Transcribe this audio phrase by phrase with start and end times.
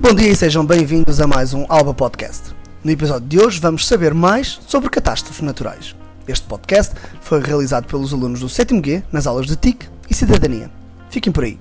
[0.00, 2.54] Bom dia e sejam bem-vindos a mais um Alba Podcast.
[2.84, 5.96] No episódio de hoje vamos saber mais sobre catástrofes naturais.
[6.26, 10.70] Este podcast foi realizado pelos alunos do 7 G nas aulas de TIC e Cidadania.
[11.10, 11.58] Fiquem por aí.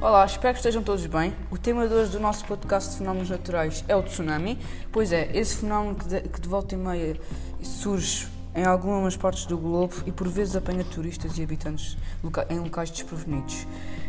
[0.00, 1.32] Olá, espero que estejam todos bem.
[1.52, 4.58] O tema de hoje do nosso podcast de fenómenos naturais é o tsunami.
[4.90, 7.16] Pois é, esse fenómeno que de, que de volta e meia
[7.62, 11.96] surge em algumas partes do globo e por vezes apanha turistas e habitantes
[12.50, 13.66] em locais desprevenidos.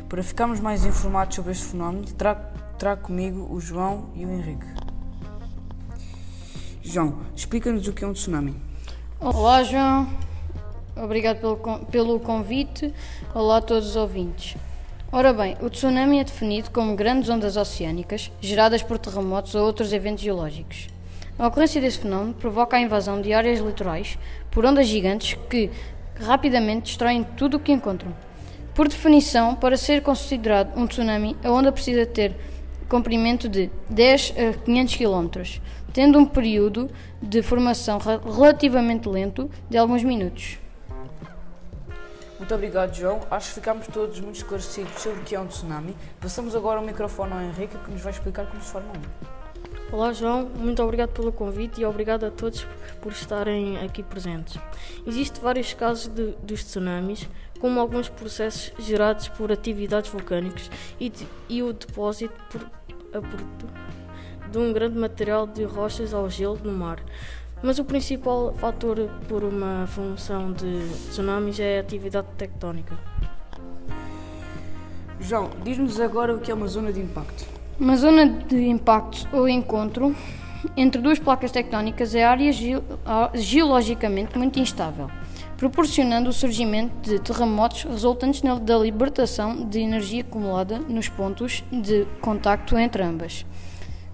[0.09, 2.41] Para ficarmos mais informados sobre este fenómeno, trago,
[2.83, 4.65] trago comigo o João e o Henrique.
[6.81, 8.53] João, explica-nos o que é um tsunami.
[9.21, 10.05] Olá, João.
[10.93, 12.93] Obrigado pelo, pelo convite.
[13.33, 14.57] Olá a todos os ouvintes.
[15.13, 19.93] Ora bem, o tsunami é definido como grandes ondas oceânicas geradas por terremotos ou outros
[19.93, 20.89] eventos geológicos.
[21.39, 24.19] A ocorrência desse fenómeno provoca a invasão de áreas litorais
[24.51, 25.71] por ondas gigantes que
[26.19, 28.13] rapidamente destroem tudo o que encontram.
[28.75, 32.35] Por definição, para ser considerado um tsunami, a onda precisa ter
[32.89, 36.89] comprimento de 10 a 500 km, tendo um período
[37.21, 40.57] de formação relativamente lento de alguns minutos.
[42.37, 43.21] Muito obrigado, João.
[43.31, 45.95] Acho que ficámos todos muito esclarecidos sobre o que é um tsunami.
[46.19, 49.42] Passamos agora o microfone ao Henrique, que nos vai explicar como se forma um.
[49.93, 50.49] Olá, João.
[50.57, 52.65] Muito obrigado pelo convite e obrigado a todos
[52.99, 54.59] por estarem aqui presentes.
[55.05, 61.27] Existem vários casos de, dos tsunamis, como alguns processos gerados por atividades vulcânicas e, de,
[61.47, 62.61] e o depósito por,
[63.15, 63.67] abrupto
[64.51, 66.99] de um grande material de rochas ao gelo no mar.
[67.61, 68.97] Mas o principal fator
[69.29, 72.97] por uma função de tsunamis é a atividade tectónica.
[75.19, 77.62] João, diz-nos agora o que é uma zona de impacto.
[77.79, 80.15] Uma zona de impacto ou encontro
[80.77, 82.51] entre duas placas tectónicas é área
[83.33, 85.09] geologicamente muito instável,
[85.57, 92.77] proporcionando o surgimento de terremotos resultantes da libertação de energia acumulada nos pontos de contacto
[92.77, 93.43] entre ambas.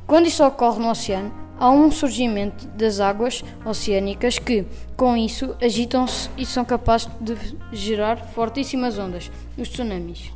[0.07, 4.65] Quando isso ocorre no oceano, há um surgimento das águas oceânicas que,
[4.95, 7.36] com isso, agitam-se e são capazes de
[7.73, 10.31] gerar fortíssimas ondas, os tsunamis.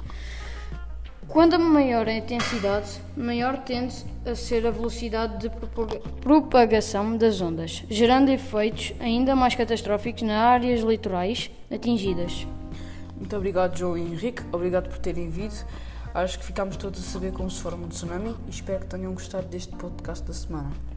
[1.28, 5.52] Quando maior a intensidade, maior tende a ser a velocidade de
[6.22, 12.48] propagação das ondas, gerando efeitos ainda mais catastróficos nas áreas litorais atingidas.
[13.18, 14.44] Muito obrigado, João e Henrique.
[14.52, 15.66] Obrigado por terem vindo.
[16.14, 19.14] Acho que ficámos todos a saber como se forma um tsunami e espero que tenham
[19.14, 20.93] gostado deste podcast da semana.